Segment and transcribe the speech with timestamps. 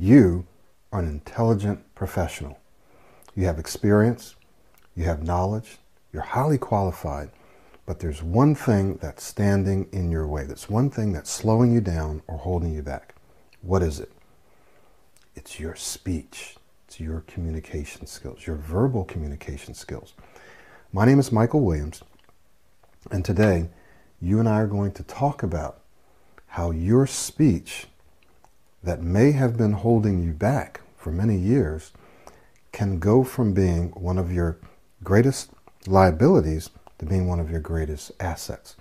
[0.00, 0.46] You
[0.92, 2.60] are an intelligent professional.
[3.34, 4.36] You have experience,
[4.94, 5.78] you have knowledge,
[6.12, 7.30] you're highly qualified,
[7.84, 10.44] but there's one thing that's standing in your way.
[10.44, 13.16] That's one thing that's slowing you down or holding you back.
[13.60, 14.12] What is it?
[15.34, 16.54] It's your speech.
[16.86, 20.14] It's your communication skills, your verbal communication skills.
[20.92, 22.04] My name is Michael Williams,
[23.10, 23.68] and today
[24.20, 25.80] you and I are going to talk about
[26.46, 27.88] how your speech
[28.82, 31.92] that may have been holding you back for many years
[32.72, 34.58] can go from being one of your
[35.02, 35.50] greatest
[35.86, 38.76] liabilities to being one of your greatest assets.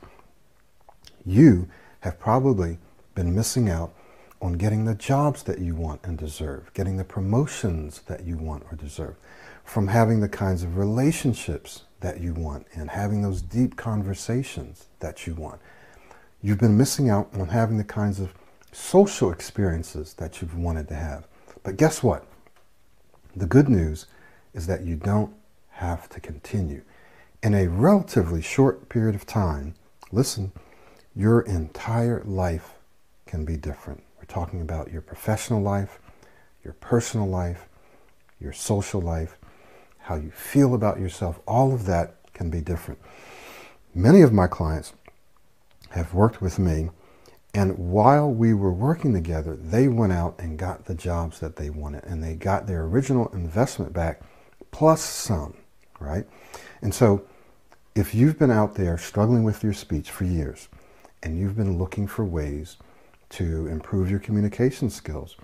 [1.25, 1.67] You
[2.01, 2.79] have probably
[3.15, 3.93] been missing out
[4.41, 8.63] on getting the jobs that you want and deserve, getting the promotions that you want
[8.71, 9.15] or deserve,
[9.63, 15.25] from having the kinds of relationships that you want and having those deep conversations that
[15.25, 15.59] you want.
[16.41, 18.33] You've been missing out on having the kinds of
[18.77, 21.27] social experiences that you've wanted to have.
[21.63, 22.25] But guess what?
[23.35, 24.05] The good news
[24.53, 25.33] is that you don't
[25.71, 26.83] have to continue.
[27.41, 29.73] In a relatively short period of time,
[30.11, 30.51] listen,
[31.15, 32.75] your entire life
[33.25, 34.03] can be different.
[34.19, 35.99] We're talking about your professional life,
[36.63, 37.67] your personal life,
[38.39, 39.37] your social life,
[39.97, 41.39] how you feel about yourself.
[41.47, 42.99] All of that can be different.
[43.95, 44.93] Many of my clients
[45.89, 46.89] have worked with me,
[47.57, 51.71] and while we were working together, they went out and got the jobs that they
[51.71, 54.21] wanted, and they got their original investment back
[54.69, 55.55] plus some,
[55.99, 56.27] right?
[56.83, 57.23] And so,
[57.95, 60.67] if you've been out there struggling with your speech for years,
[61.23, 62.77] and you've been looking for ways
[63.29, 65.35] to improve your communication skills,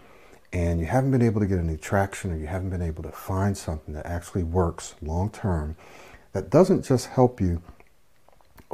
[0.52, 3.12] and you haven't been able to get any traction, or you haven't been able to
[3.12, 5.76] find something that actually works long term,
[6.34, 7.60] that doesn't just help you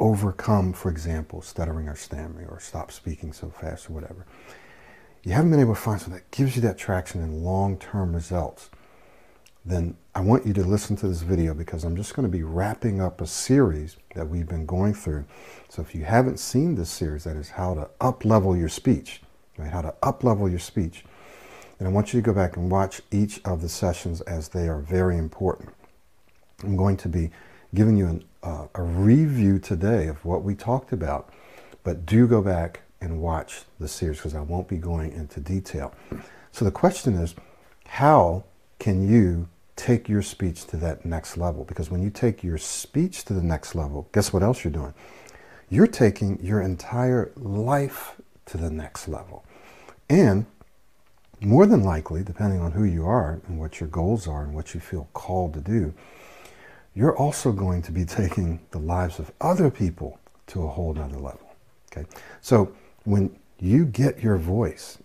[0.00, 4.26] overcome, for example, stuttering or stammering or stop speaking so fast or whatever.
[5.22, 8.14] You haven't been able to find something that gives you that traction and long term
[8.14, 8.70] results.
[9.64, 12.42] Then I want you to listen to this video because I'm just going to be
[12.42, 15.26] wrapping up a series that we've been going through.
[15.68, 19.20] So if you haven't seen this series, that is how to up level your speech,
[19.58, 19.70] right?
[19.70, 21.04] How to up level your speech.
[21.78, 24.66] And I want you to go back and watch each of the sessions as they
[24.68, 25.68] are very important.
[26.62, 27.30] I'm going to be
[27.74, 31.32] giving you an uh, a review today of what we talked about,
[31.84, 35.94] but do go back and watch the series because I won't be going into detail.
[36.52, 37.34] So the question is,
[37.86, 38.44] how
[38.78, 41.64] can you take your speech to that next level?
[41.64, 44.94] Because when you take your speech to the next level, guess what else you're doing?
[45.70, 49.44] You're taking your entire life to the next level.
[50.08, 50.46] And
[51.40, 54.74] more than likely, depending on who you are and what your goals are and what
[54.74, 55.94] you feel called to do,
[56.94, 60.18] you're also going to be taking the lives of other people
[60.48, 61.54] to a whole nother level.
[61.92, 62.06] Okay?
[62.40, 62.72] So
[63.04, 64.98] when you get your voice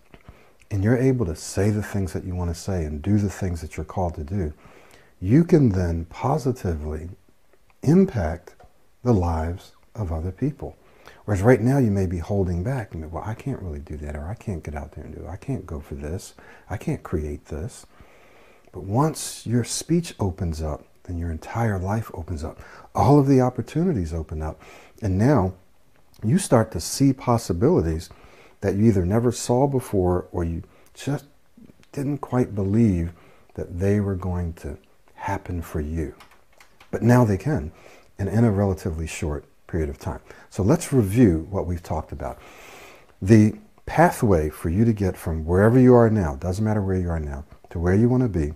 [0.72, 3.30] and you're able to say the things that you want to say and do the
[3.30, 4.54] things that you're called to do,
[5.22, 7.10] you can then positively
[7.84, 8.56] impact
[9.04, 10.76] the lives of other people.
[11.26, 12.94] Whereas right now you may be holding back.
[12.94, 15.24] May, well, I can't really do that, or I can't get out there and do
[15.24, 15.30] it.
[15.30, 16.36] I can't go for this.
[16.70, 17.86] I can't create this.
[18.72, 22.60] But once your speech opens up, then your entire life opens up.
[22.94, 24.62] All of the opportunities open up.
[25.02, 25.54] And now
[26.24, 28.10] you start to see possibilities
[28.62, 31.26] that you either never saw before or you just
[31.92, 33.12] didn't quite believe
[33.56, 34.78] that they were going to
[35.14, 36.14] happen for you.
[36.92, 37.72] But now they can,
[38.18, 40.20] and in a relatively short period of time.
[40.50, 42.40] So let's review what we've talked about.
[43.22, 43.56] The
[43.86, 47.20] pathway for you to get from wherever you are now, doesn't matter where you are
[47.20, 48.54] now, to where you want to be,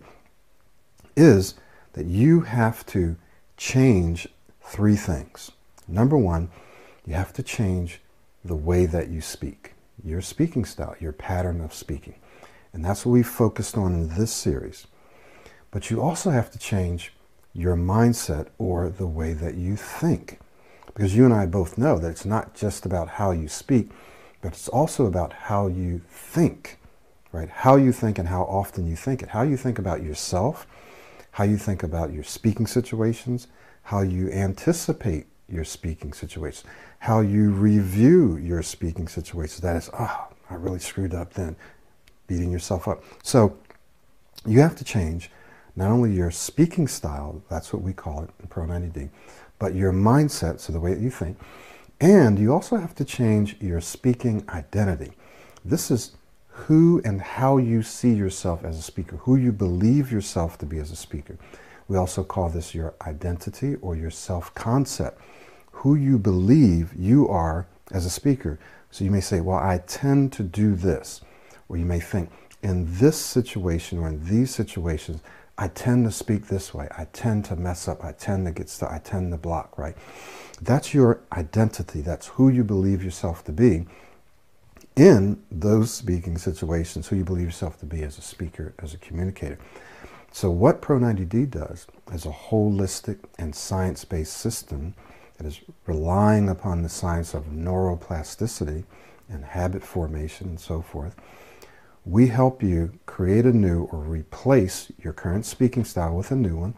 [1.15, 1.55] is
[1.99, 3.17] that you have to
[3.57, 4.25] change
[4.61, 5.51] three things.
[5.85, 6.49] Number one,
[7.05, 7.99] you have to change
[8.45, 12.15] the way that you speak, your speaking style, your pattern of speaking.
[12.71, 14.87] And that's what we focused on in this series.
[15.71, 17.11] But you also have to change
[17.53, 20.39] your mindset or the way that you think.
[20.85, 23.89] Because you and I both know that it's not just about how you speak,
[24.41, 26.77] but it's also about how you think,
[27.33, 27.49] right?
[27.49, 29.27] How you think and how often you think it.
[29.27, 30.65] How you think about yourself,
[31.31, 33.47] how you think about your speaking situations,
[33.83, 36.63] how you anticipate your speaking situations,
[36.99, 39.61] how you review your speaking situations.
[39.61, 41.55] That is, oh, I really screwed up then,
[42.27, 43.03] beating yourself up.
[43.23, 43.57] So
[44.45, 45.31] you have to change
[45.75, 49.09] not only your speaking style, that's what we call it in Pro 90D,
[49.59, 51.39] but your mindset, so the way that you think,
[52.01, 55.11] and you also have to change your speaking identity.
[55.65, 56.15] This is
[56.67, 60.77] who and how you see yourself as a speaker, who you believe yourself to be
[60.77, 61.37] as a speaker.
[61.87, 65.21] We also call this your identity or your self concept,
[65.71, 68.59] who you believe you are as a speaker.
[68.91, 71.21] So you may say, Well, I tend to do this.
[71.69, 72.29] Or you may think,
[72.61, 75.21] in this situation or in these situations,
[75.57, 76.87] I tend to speak this way.
[76.97, 78.03] I tend to mess up.
[78.03, 78.91] I tend to get stuck.
[78.91, 79.95] I tend to block, right?
[80.61, 82.01] That's your identity.
[82.01, 83.85] That's who you believe yourself to be
[84.99, 88.97] in those speaking situations, who you believe yourself to be as a speaker, as a
[88.97, 89.57] communicator.
[90.31, 94.93] So, what Pro90D does is a holistic and science based system
[95.37, 98.83] that is relying upon the science of neuroplasticity
[99.29, 101.15] and habit formation and so forth.
[102.03, 106.57] We help you create a new or replace your current speaking style with a new
[106.57, 106.73] one,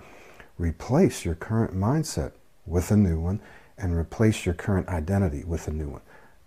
[0.59, 2.33] replace your current mindset
[2.67, 3.41] with a new one,
[3.79, 6.01] and replace your current identity with a new one.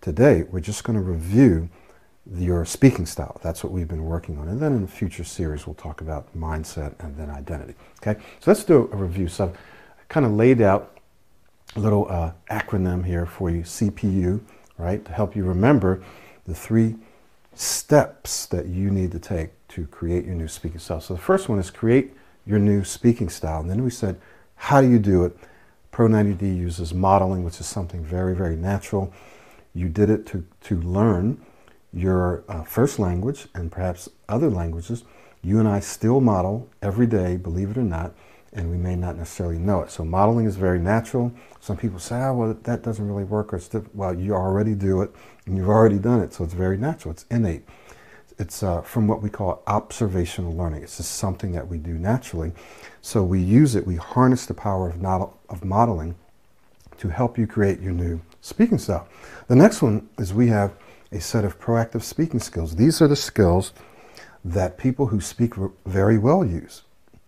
[0.04, 1.70] Today, we're just going to review
[2.30, 3.40] your speaking style.
[3.42, 4.48] That's what we've been working on.
[4.48, 7.74] And then in a future series, we'll talk about mindset and then identity.
[8.02, 9.28] Okay, so let's do a review.
[9.28, 10.98] So I've kind of laid out
[11.74, 14.42] a little uh, acronym here for you, CPU,
[14.76, 16.04] right, to help you remember
[16.44, 16.96] the three
[17.54, 21.00] steps that you need to take to create your new speaking style.
[21.00, 22.12] So the first one is create
[22.44, 23.60] your new speaking style.
[23.60, 24.20] And then we said,
[24.56, 25.34] how do you do it?
[25.92, 29.10] Pro90D uses modeling, which is something very, very natural.
[29.74, 31.40] You did it to, to learn
[31.92, 35.04] your uh, first language and perhaps other languages.
[35.42, 38.12] You and I still model every day, believe it or not,
[38.52, 39.90] and we may not necessarily know it.
[39.90, 41.32] So modeling is very natural.
[41.60, 43.52] Some people say, oh, well, that doesn't really work.
[43.52, 43.60] Or
[43.94, 45.10] well, you already do it,
[45.46, 46.32] and you've already done it.
[46.32, 47.12] So it's very natural.
[47.12, 47.64] It's innate.
[48.38, 50.82] It's uh, from what we call observational learning.
[50.82, 52.52] It's just something that we do naturally.
[53.02, 56.16] So we use it, we harness the power of, not, of modeling
[56.98, 59.08] to help you create your new speaking style.
[59.48, 60.74] The next one is we have
[61.12, 62.76] a set of proactive speaking skills.
[62.76, 63.72] These are the skills
[64.44, 65.54] that people who speak
[65.86, 66.82] very well use.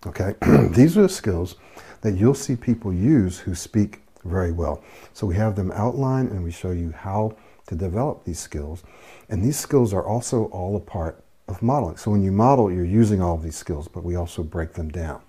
[0.06, 0.34] Okay?
[0.70, 1.56] These are the skills
[2.02, 4.84] that you'll see people use who speak very well.
[5.14, 7.34] So we have them outlined and we show you how
[7.68, 8.82] to develop these skills.
[9.30, 11.96] And these skills are also all a part of modeling.
[11.96, 14.90] So when you model, you're using all of these skills, but we also break them
[14.90, 15.22] down.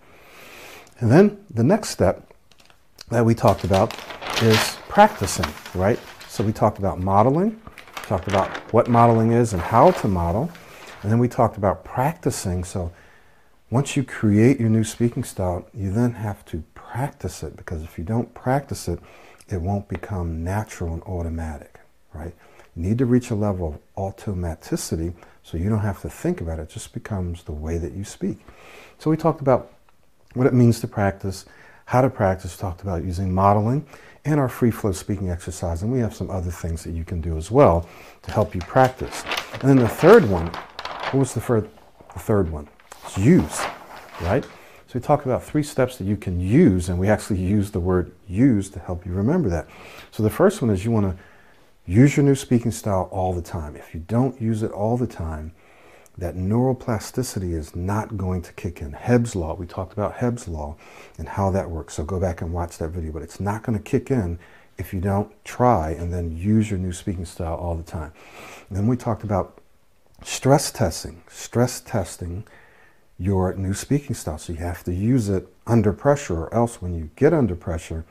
[1.00, 2.34] And then the next step
[3.10, 3.96] that we talked about
[4.42, 5.46] is practicing,
[5.76, 6.00] right?
[6.28, 7.62] So we talked about modeling,
[8.08, 10.50] talked about what modeling is and how to model,
[11.04, 12.64] and then we talked about practicing.
[12.64, 12.92] So
[13.70, 18.00] once you create your new speaking style, you then have to practice it because if
[18.00, 18.98] you don't practice it,
[19.50, 21.80] it won't become natural and automatic,
[22.12, 22.34] right?
[22.76, 26.58] You need to reach a level of automaticity so you don't have to think about
[26.58, 26.64] it.
[26.64, 28.40] It just becomes the way that you speak.
[28.98, 29.74] So we talked about
[30.34, 31.46] what it means to practice,
[31.86, 33.86] how to practice, talked about using modeling
[34.28, 35.84] and our free flow speaking exercise.
[35.84, 37.88] And we have some other things that you can do as well
[38.24, 39.24] to help you practice.
[39.54, 41.70] And then the third one, what was the, third,
[42.14, 42.68] the third one?
[43.06, 43.62] It's use,
[44.22, 44.44] right?
[44.44, 47.80] So we talk about three steps that you can use, and we actually use the
[47.80, 49.68] word use to help you remember that.
[50.12, 51.24] So the first one is you want to
[51.86, 53.78] use your new speaking style all the time.
[53.78, 55.54] If you don't use it all the time,
[56.18, 58.94] that neuroplasticity is not going to kick in.
[58.94, 60.76] Hebb's law, we talked about Hebb's law
[61.18, 61.94] and how that works.
[61.96, 64.40] So go back and watch that video, but it's not going to kick in
[64.78, 68.12] if you don't try and then use your new speaking style all the time.
[68.70, 69.60] And then we talked about
[70.24, 72.46] stress testing, stress testing
[73.20, 74.38] your new speaking style.
[74.38, 78.06] So you have to use it under pressure, or else when you get under pressure,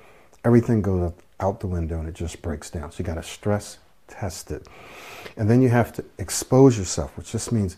[0.44, 2.91] everything goes out the window and it just breaks down.
[2.93, 4.67] So you got to stress test it.
[5.37, 7.76] And then you have to expose yourself, which just means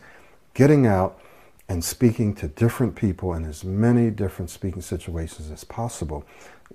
[0.55, 1.21] getting out
[1.69, 6.25] and speaking to different people in as many different speaking situations as possible.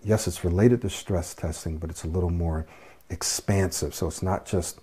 [0.04, 2.68] Yes, it's related to stress testing, but it's a little more
[3.10, 3.96] expansive.
[3.96, 4.80] So it's not just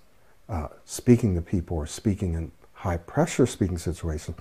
[0.49, 4.37] uh, speaking to people or speaking in high pressure speaking situations.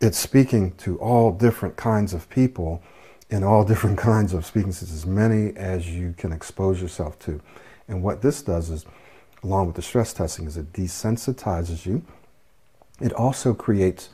[0.00, 2.82] It's speaking to all different kinds of people
[3.30, 7.40] in all different kinds of speaking situations, as many as you can expose yourself to.
[7.86, 8.86] And what this does is,
[9.44, 12.02] along with the stress testing, is it desensitizes you
[13.00, 14.10] it also creates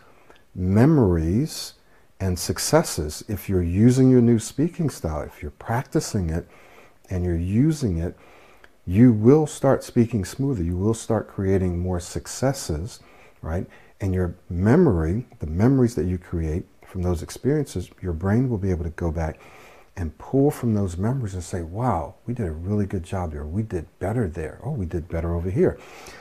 [0.54, 1.74] memories
[2.20, 3.24] and successes.
[3.28, 6.46] If you're using your new speaking style, if you're practicing it
[7.10, 8.16] and you're using it,
[8.86, 10.62] you will start speaking smoother.
[10.62, 13.00] You will start creating more successes,
[13.40, 13.66] right?
[14.00, 18.70] And your memory, the memories that you create from those experiences, your brain will be
[18.70, 19.40] able to go back
[19.96, 23.44] and pull from those memories and say, wow, we did a really good job there.
[23.46, 24.58] We did better there.
[24.64, 25.78] Oh, we did better over here.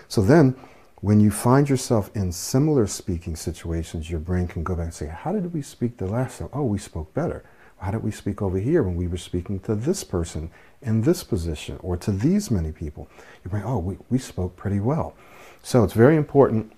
[0.07, 0.55] So then
[1.01, 5.07] when you find yourself in similar speaking situations, your brain can go back and say,
[5.07, 6.49] How did we speak the last time?
[6.53, 7.43] Oh, we spoke better.
[7.79, 10.51] How did we speak over here when we were speaking to this person
[10.83, 13.09] in this position or to these many people?
[13.43, 15.15] Your brain, oh, we, we spoke pretty well.
[15.63, 16.71] So it's very important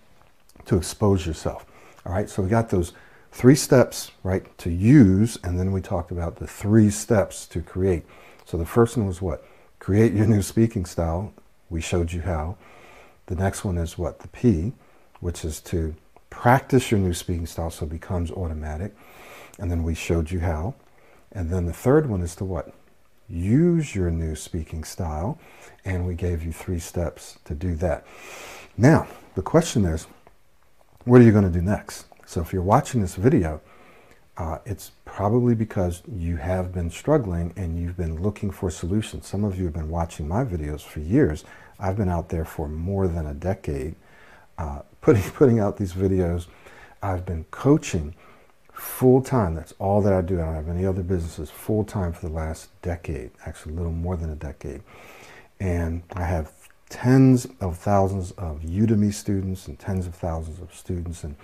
[0.65, 1.65] to expose yourself.
[2.05, 2.93] All right, so we got those
[3.33, 8.05] three steps, right, to use, and then we talked about the three steps to create.
[8.45, 9.45] So the first one was what?
[9.79, 11.33] Create your new speaking style.
[11.69, 12.55] We showed you how.
[13.27, 14.19] The next one is what?
[14.19, 14.73] The P,
[15.19, 15.95] which is to
[16.29, 18.93] practice your new speaking style so it becomes automatic.
[19.59, 20.75] And then we showed you how.
[21.31, 22.73] And then the third one is to what?
[23.29, 25.39] Use your new speaking style.
[25.85, 28.05] And we gave you three steps to do that.
[28.77, 30.07] Now, the question is,
[31.05, 32.05] what are you going to do next?
[32.25, 33.61] So if you're watching this video,
[34.37, 39.27] uh, it's probably because you have been struggling and you've been looking for solutions.
[39.27, 41.43] Some of you have been watching my videos for years.
[41.83, 43.95] I've been out there for more than a decade
[44.57, 46.47] uh, putting, putting out these videos.
[47.01, 48.15] I've been coaching
[48.71, 49.53] full time.
[49.53, 50.39] That's all that I do.
[50.39, 53.91] I don't have any other businesses full time for the last decade, actually a little
[53.91, 54.81] more than a decade.
[55.59, 56.53] And I have
[56.87, 61.35] tens of thousands of Udemy students and tens of thousands of students and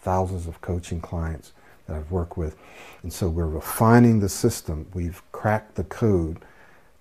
[0.00, 1.52] thousands of coaching clients
[1.86, 2.56] that I've worked with.
[3.02, 4.86] And so we're refining the system.
[4.94, 6.38] We've cracked the code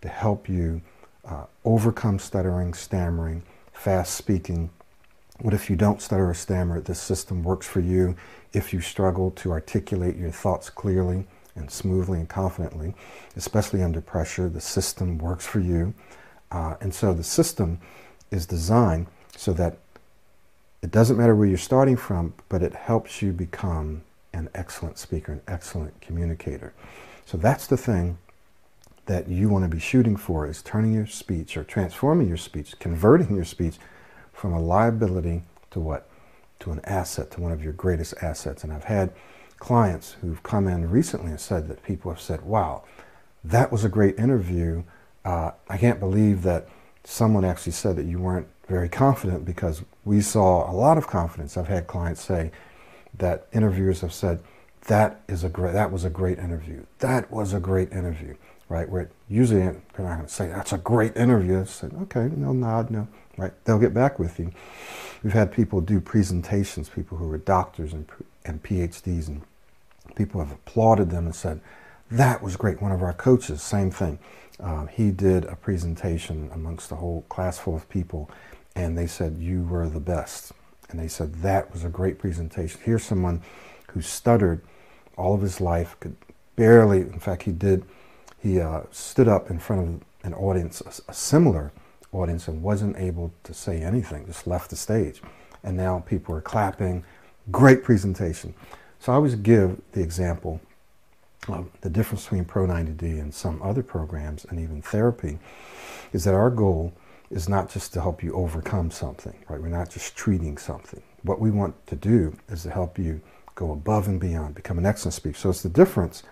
[0.01, 0.81] to help you
[1.27, 4.70] uh, overcome stuttering, stammering, fast speaking.
[5.39, 6.80] What if you don't stutter or stammer?
[6.80, 8.15] This system works for you.
[8.53, 11.25] If you struggle to articulate your thoughts clearly
[11.56, 12.94] and smoothly and confidently,
[13.36, 15.94] especially under pressure, the system works for you.
[16.51, 17.80] Uh, and so the system
[18.32, 19.77] is designed so that
[20.82, 24.03] it doesn't matter where you're starting from, but it helps you become
[24.34, 26.74] an excellent speaker, an excellent communicator.
[27.25, 28.18] So that's the thing
[29.05, 32.77] that you want to be shooting for is turning your speech or transforming your speech,
[32.79, 33.77] converting your speech
[34.31, 36.07] from a liability to what?
[36.60, 38.63] To an asset, to one of your greatest assets.
[38.63, 39.12] And I've had
[39.57, 42.83] clients who've come in recently and said that people have said, wow,
[43.43, 44.83] that was a great interview.
[45.25, 46.67] Uh, I can't believe that
[47.03, 51.57] someone actually said that you weren't very confident because we saw a lot of confidence.
[51.57, 52.51] I've had clients say,
[53.17, 54.41] that interviewers have said
[54.88, 56.83] that is a great that was a great interview.
[57.00, 58.36] That was a great interview,
[58.70, 58.89] right?
[58.89, 61.65] Where usually they're not going to say that's a great interview.
[61.65, 63.53] Say okay, no nod, no, right?
[63.65, 64.51] They'll get back with you.
[65.24, 68.08] We've had people do presentations, people who are doctors and
[68.46, 69.41] and PhDs, and
[70.15, 71.62] people have applauded them and said
[72.12, 72.82] that was great.
[72.82, 74.20] One of our coaches, same thing.
[74.60, 78.29] Um, he did a presentation amongst a whole class full of people,
[78.75, 80.53] and they said you were the best
[80.93, 82.79] and they said that was a great presentation.
[82.84, 83.41] Here's someone
[83.89, 84.62] who stuttered
[85.17, 86.15] all of his life, could
[86.55, 87.84] barely, in fact, he did,
[88.43, 91.71] he uh, stood up in front of an audience, a, similar
[92.12, 95.21] audience, and wasn't able to say anything, just left the stage.
[95.63, 97.05] And now people are clapping.
[97.51, 98.53] Great presentation.
[99.00, 100.59] So I always give the example
[101.47, 105.39] of the difference between Pro 90D and some other programs and even therapy
[106.12, 106.93] is that our goal
[107.29, 109.62] is not just to help you overcome something, right?
[109.62, 111.01] We're not just treating something.
[111.23, 113.21] What we want to do is to help you
[113.55, 115.38] go above and beyond, become an excellent speaker.
[115.38, 116.23] So it's the difference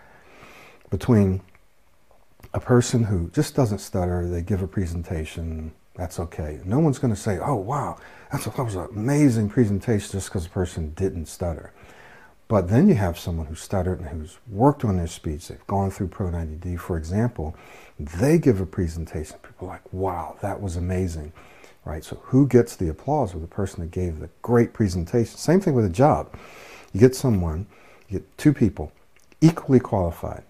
[0.89, 1.41] between
[2.54, 6.60] a person who just doesn't stutter, they give a presentation, that's okay.
[6.66, 7.98] No one's going to say, oh, wow,
[8.32, 11.74] that's, that was an amazing presentation just because the person didn't stutter.
[12.48, 15.48] But then you have someone who stuttered and who's worked on their speech.
[15.48, 17.56] They've gone through Pro 90D, for example.
[17.98, 19.38] They give a presentation.
[19.42, 21.32] People are like, wow, that was amazing.
[21.86, 22.04] Right?
[22.04, 25.38] So who gets the applause of the person that gave the great presentation?
[25.38, 26.38] Same thing with a job.
[26.92, 27.68] You get someone,
[28.10, 28.92] you get two people,
[29.40, 30.44] equally qualified,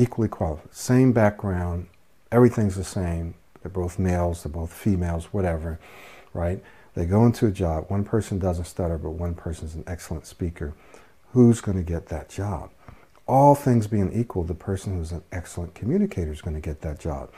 [0.00, 1.86] equally qualified, same background,
[2.32, 3.34] everything's the same.
[3.62, 5.78] They're both males, they're both females, whatever,
[6.32, 6.62] right?
[6.94, 7.84] They go into a job.
[7.88, 10.74] One person doesn't stutter, but one person's an excellent speaker
[11.32, 12.70] who's going to get that job?
[13.26, 16.98] All things being equal, the person who's an excellent communicator is going to get that
[16.98, 17.30] job.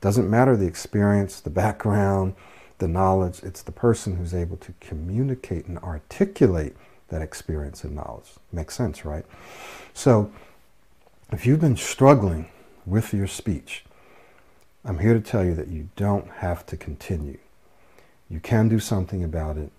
[0.00, 2.34] Doesn't matter the experience, the background,
[2.78, 6.76] the knowledge, it's the person who's able to communicate and articulate
[7.08, 8.28] that experience and knowledge.
[8.52, 9.24] Makes sense, right?
[9.94, 10.30] So,
[11.30, 12.48] if you've been struggling
[12.86, 13.84] with your speech,
[14.84, 17.38] I'm here to tell you that you don't have to continue.
[18.30, 19.70] You can do something about it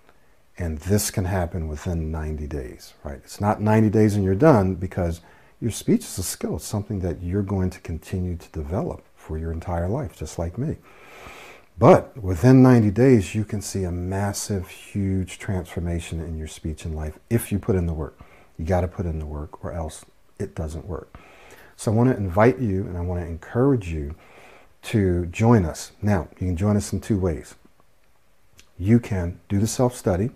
[0.58, 3.20] and this can happen within 90 days, right?
[3.24, 5.22] It's not 90 days and you're done because
[5.60, 6.58] your speech is a skill.
[6.58, 10.58] It's something that you're going to continue to develop for your entire life, just like
[10.58, 10.78] me.
[11.80, 16.96] But within 90 days, you can see a massive, huge transformation in your speech and
[16.96, 18.20] life if you put in the work.
[18.58, 20.06] You got to put in the work or else
[20.38, 21.18] it doesn't work.
[21.80, 24.16] So I want to invite you and I want to encourage you
[24.82, 25.94] to join us.
[26.02, 27.56] Now, you can join us in two ways.
[28.78, 30.32] You can do the self study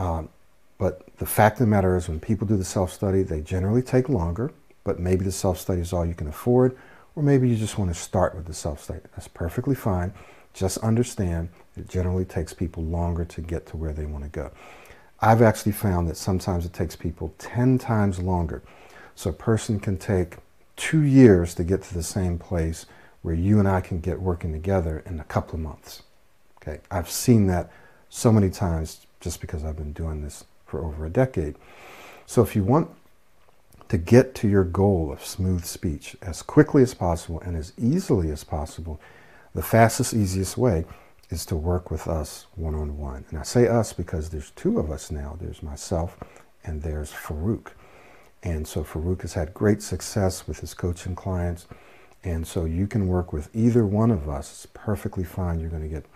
[0.00, 0.30] um,
[0.78, 3.82] but the fact of the matter is, when people do the self study, they generally
[3.82, 4.50] take longer,
[4.82, 6.74] but maybe the self study is all you can afford,
[7.14, 9.00] or maybe you just want to start with the self study.
[9.14, 10.14] That's perfectly fine.
[10.54, 14.50] Just understand it generally takes people longer to get to where they want to go.
[15.20, 18.62] I've actually found that sometimes it takes people 10 times longer.
[19.20, 20.38] So a person can take
[20.76, 22.86] two years to get to the same place
[23.20, 26.04] where you and I can get working together in a couple of months.
[26.56, 27.70] Okay, I've seen that
[28.08, 31.56] so many times just because I've been doing this for over a decade.
[32.24, 32.88] So if you want
[33.90, 38.30] to get to your goal of smooth speech as quickly as possible and as easily
[38.30, 38.98] as possible,
[39.54, 40.86] the fastest, easiest way
[41.28, 43.26] is to work with us one on one.
[43.28, 46.16] And I say us because there's two of us now there's myself
[46.64, 47.72] and there's Farouk.
[48.42, 51.66] And so Farouk has had great success with his coaching clients.
[52.24, 54.50] And so you can work with either one of us.
[54.50, 55.60] It's perfectly fine.
[55.60, 56.06] You're going to get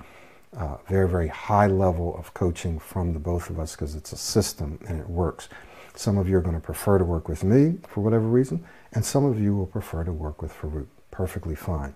[0.57, 4.16] uh, very, very high level of coaching from the both of us because it's a
[4.16, 5.49] system and it works.
[5.95, 9.04] Some of you are going to prefer to work with me for whatever reason, and
[9.04, 10.87] some of you will prefer to work with Farouk.
[11.11, 11.95] Perfectly fine.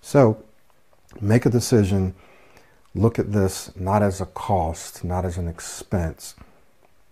[0.00, 0.42] So
[1.20, 2.14] make a decision.
[2.94, 6.34] Look at this not as a cost, not as an expense,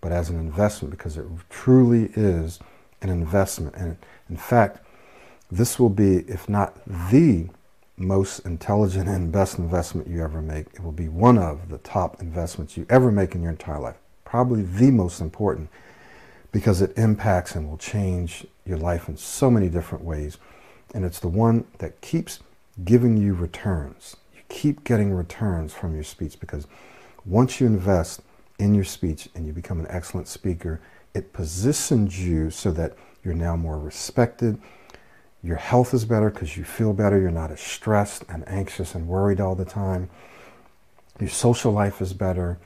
[0.05, 2.59] but as an investment because it truly is
[3.01, 3.73] an investment.
[3.75, 3.97] And
[4.29, 4.85] in fact,
[5.49, 7.47] this will be, if not the
[7.97, 12.21] most intelligent and best investment you ever make, it will be one of the top
[12.21, 13.95] investments you ever make in your entire life.
[14.25, 15.69] Probably the most important
[16.51, 20.37] because it impacts and will change your life in so many different ways.
[20.93, 22.41] And it's the one that keeps
[22.83, 24.17] giving you returns.
[24.35, 26.67] You keep getting returns from your speech because
[27.25, 28.21] once you invest
[28.59, 30.81] in your speech and you become an excellent speaker,
[31.13, 34.59] it positions you so that you're now more respected.
[35.43, 37.19] Your health is better because you feel better.
[37.19, 40.09] You're not as stressed and anxious and worried all the time.
[41.19, 42.59] Your social life is better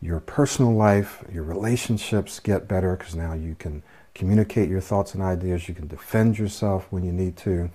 [0.00, 3.82] your personal life, your relationships get better because now you can
[4.14, 5.68] communicate your thoughts and ideas.
[5.68, 7.70] You can defend yourself when you need to.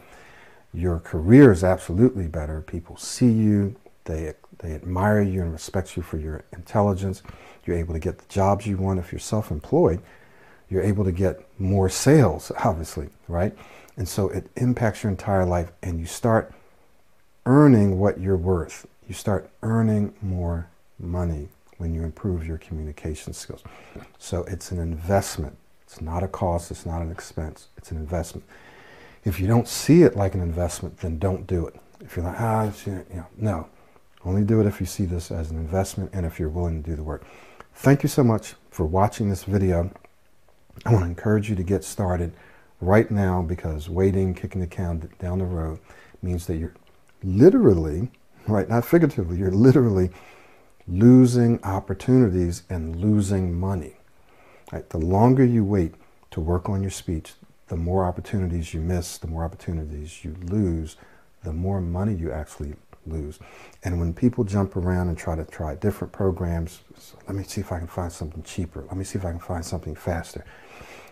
[0.74, 2.62] Your career is absolutely better.
[2.62, 3.76] People see you,
[4.06, 7.24] they, they admire you and respect you for your intelligence.
[7.66, 9.00] You're able to get the jobs you want.
[9.00, 10.02] If you're self employed,
[10.70, 13.56] you're able to get more sales, obviously, right?
[13.98, 16.54] And so it impacts your entire life, and you start
[17.46, 18.88] earning what you're worth.
[19.08, 23.64] You start earning more money when you improve your communication skills.
[24.18, 25.58] So it's an investment.
[25.84, 28.48] It's not a cost, it's not an expense, it's an investment.
[29.26, 31.76] If you don't see it like an investment, then don't do it.
[32.00, 33.70] If you're like, ah, you know, no.
[34.24, 36.90] Only do it if you see this as an investment and if you're willing to
[36.90, 37.26] do the work.
[37.74, 39.92] Thank you so much for watching this video.
[40.86, 42.32] I want to encourage you to get started
[42.80, 45.80] right now because waiting, kicking the can down the road
[46.22, 46.74] means that you're
[47.24, 48.12] literally,
[48.48, 50.12] right, not figuratively, you're literally
[50.88, 53.96] losing opportunities and losing money.
[54.72, 54.88] Right?
[54.90, 55.96] The longer you wait
[56.32, 57.34] to work on your speech,
[57.68, 60.98] the more opportunities you miss, the more opportunities you lose,
[61.44, 62.76] the more money you actually
[63.06, 63.40] lose.
[63.84, 67.62] And when people jump around and try to try different programs, so let me see
[67.62, 68.84] if I can find something cheaper.
[68.88, 70.46] Let me see if I can find something faster.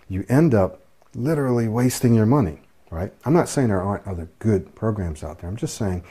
[0.08, 0.82] You end up
[1.16, 3.12] literally wasting your money, right?
[3.26, 5.50] I'm not saying there aren't other good programs out there.
[5.50, 6.04] I'm just saying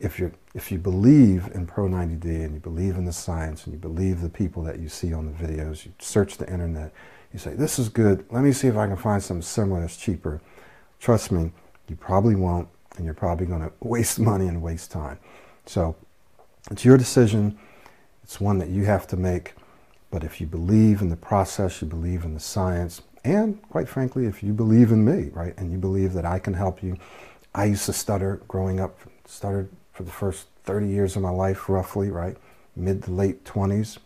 [0.00, 3.72] if you if you believe in Pro 90D and you believe in the science and
[3.72, 6.92] you believe the people that you see on the videos, you search the internet,
[7.32, 9.96] you say, this is good, let me see if I can find something similar that's
[9.96, 10.42] cheaper.
[11.00, 11.52] Trust me,
[11.88, 15.18] you probably won't, and you're probably going to waste money and waste time.
[15.66, 15.96] So
[16.70, 17.58] it's your decision.
[18.22, 19.54] It's one that you have to make.
[20.10, 24.26] But if you believe in the process, you believe in the science, and quite frankly,
[24.26, 26.96] if you believe in me, right, and you believe that I can help you,
[27.54, 31.68] I used to stutter growing up, stuttered for the first 30 years of my life,
[31.68, 32.36] roughly, right?
[32.74, 33.98] Mid to late 20s.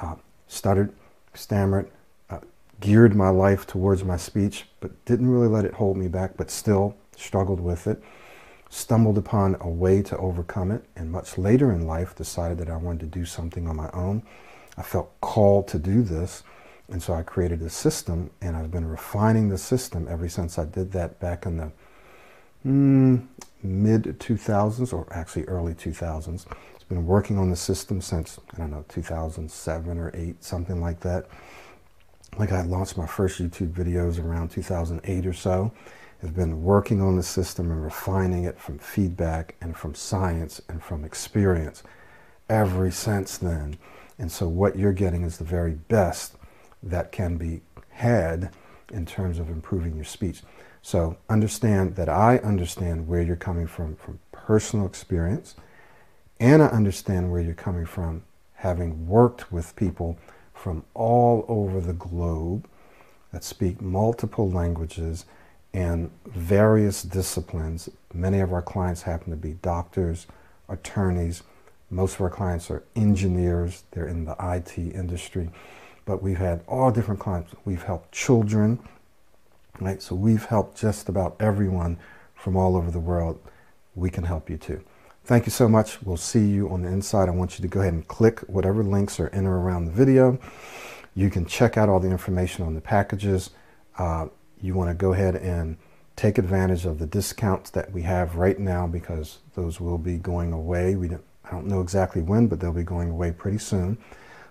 [0.00, 0.16] Uh,
[0.48, 0.92] stuttered,
[1.34, 1.90] stammered,
[2.30, 2.40] uh,
[2.80, 6.50] geared my life towards my speech, but didn't really let it hold me back, but
[6.50, 8.02] still struggled with it.
[8.68, 12.76] Stumbled upon a way to overcome it, and much later in life decided that I
[12.76, 14.22] wanted to do something on my own.
[14.76, 16.42] I felt called to do this,
[16.88, 20.64] and so I created a system, and I've been refining the system ever since I
[20.64, 21.72] did that back in the
[22.66, 23.26] mm,
[23.62, 26.46] mid 2000s, or actually early 2000s.
[26.74, 31.00] It's been working on the system since, I don't know, 2007 or 8, something like
[31.00, 31.26] that.
[32.38, 35.72] Like I launched my first YouTube videos around 2008 or so.
[36.22, 40.82] I've been working on the system and refining it from feedback and from science and
[40.82, 41.82] from experience
[42.48, 43.78] ever since then.
[44.18, 46.36] And so what you're getting is the very best
[46.82, 48.50] that can be had
[48.92, 50.42] in terms of improving your speech.
[50.80, 55.56] So understand that I understand where you're coming from from personal experience,
[56.38, 58.22] and I understand where you're coming from
[58.54, 60.18] having worked with people
[60.54, 62.68] from all over the globe
[63.32, 65.26] that speak multiple languages
[65.76, 67.88] and various disciplines.
[68.14, 70.26] Many of our clients happen to be doctors,
[70.68, 71.42] attorneys.
[71.90, 73.84] Most of our clients are engineers.
[73.90, 75.50] They're in the IT industry.
[76.04, 77.52] But we've had all different clients.
[77.64, 78.80] We've helped children
[79.80, 80.00] Right?
[80.00, 81.98] So we've helped just about everyone
[82.34, 83.38] from all over the world.
[83.94, 84.82] We can help you too.
[85.24, 86.02] Thank you so much.
[86.02, 87.28] We'll see you on the inside.
[87.28, 89.92] I want you to go ahead and click whatever links are in or around the
[89.92, 90.38] video.
[91.14, 93.50] You can check out all the information on the packages.
[93.98, 94.28] Uh,
[94.60, 95.76] you want to go ahead and
[96.16, 100.52] take advantage of the discounts that we have right now because those will be going
[100.52, 100.96] away.
[100.96, 103.98] We don't, I don't know exactly when, but they'll be going away pretty soon.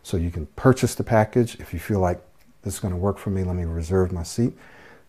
[0.03, 2.21] So you can purchase the package if you feel like
[2.61, 3.43] this is going to work for me.
[3.43, 4.53] Let me reserve my seat.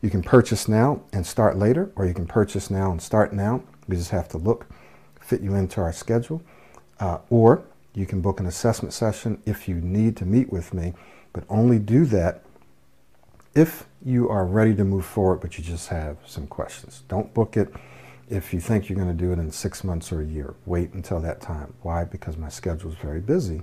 [0.01, 3.63] You can purchase now and start later, or you can purchase now and start now.
[3.89, 4.67] We just have to look,
[5.21, 6.43] fit you into our schedule.
[6.99, 10.95] Uh, or you can book an assessment session if you need to meet with me,
[11.33, 12.43] but only do that
[13.55, 17.03] if you are ready to move forward, but you just have some questions.
[17.09, 17.75] Don't book it
[18.29, 20.55] if you think you're going to do it in six months or a year.
[20.65, 21.75] Wait until that time.
[21.83, 22.05] Why?
[22.05, 23.63] Because my schedule is very busy,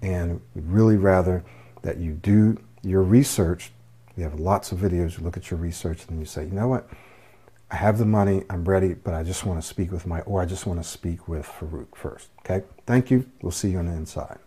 [0.00, 1.44] and we'd really rather
[1.82, 3.72] that you do your research.
[4.16, 5.18] We have lots of videos.
[5.18, 6.88] You look at your research and you say, you know what?
[7.70, 10.40] I have the money, I'm ready, but I just want to speak with my, or
[10.40, 12.28] I just want to speak with Farouk first.
[12.40, 12.64] Okay?
[12.86, 13.26] Thank you.
[13.42, 14.38] We'll see you on the inside.